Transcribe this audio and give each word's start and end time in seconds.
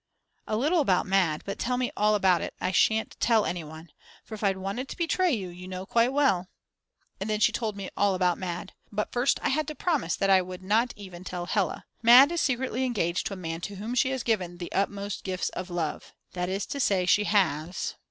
"A 0.47 0.57
little 0.57 0.79
about 0.79 1.05
Mad; 1.05 1.43
but 1.45 1.59
tell 1.59 1.77
me 1.77 1.91
all 1.95 2.15
about 2.15 2.41
it; 2.41 2.55
I 2.59 2.71
shan't 2.71 3.15
tell 3.19 3.45
anyone. 3.45 3.91
For 4.23 4.33
if 4.33 4.43
I'd 4.43 4.57
wanted 4.57 4.89
to 4.89 4.97
betray 4.97 5.31
you, 5.31 5.49
you 5.49 5.67
know 5.67 5.85
quite 5.85 6.11
well...." 6.11 6.47
And 7.19 7.29
then 7.29 7.39
she 7.39 7.51
told 7.51 7.77
me 7.77 7.87
all 7.95 8.15
about 8.15 8.39
Mad. 8.39 8.73
But 8.91 9.11
first 9.11 9.39
I 9.43 9.49
had 9.49 9.67
to 9.67 9.75
promise 9.75 10.15
that 10.15 10.31
I 10.31 10.41
would 10.41 10.63
not 10.63 10.91
even 10.95 11.23
tell 11.23 11.45
Hella. 11.45 11.85
Mad. 12.01 12.31
is 12.31 12.41
secretly 12.41 12.83
engaged 12.83 13.27
to 13.27 13.33
a 13.35 13.37
man 13.37 13.61
to 13.61 13.75
whom 13.75 13.93
she 13.93 14.09
has 14.09 14.23
given 14.23 14.57
"the 14.57 14.71
utmost 14.73 15.23
gifts 15.23 15.49
of 15.49 15.69
love," 15.69 16.15
that 16.33 16.49
is 16.49 16.65
to 16.65 16.79
say 16.79 17.05
she 17.05 17.25
has 17.25 17.93